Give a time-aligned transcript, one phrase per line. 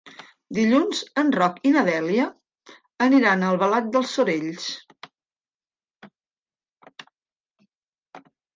[0.57, 2.23] Dilluns en Roc i na Dèlia
[3.09, 4.67] aniran a Albalat dels Sorells.